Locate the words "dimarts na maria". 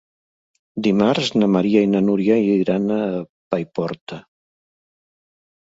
0.87-1.83